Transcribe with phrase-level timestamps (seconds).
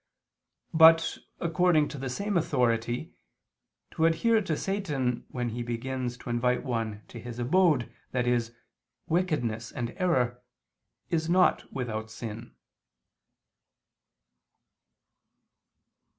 [0.73, 3.13] But, according to the same authority,
[3.91, 8.39] to adhere to Satan when he begins to invite one to his abode, i.e.
[9.05, 10.41] wickedness and error,
[11.11, 12.55] is not without sin.